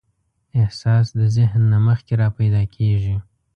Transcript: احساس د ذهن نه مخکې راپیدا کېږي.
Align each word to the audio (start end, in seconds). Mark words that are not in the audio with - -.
احساس 0.59 1.05
د 1.19 1.21
ذهن 1.37 1.61
نه 1.71 1.79
مخکې 1.87 2.13
راپیدا 2.23 2.63
کېږي. 2.75 3.15